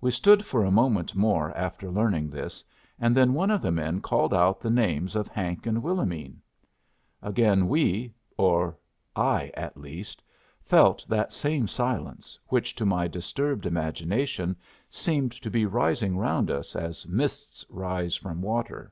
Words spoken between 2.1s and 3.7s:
this, and then one of the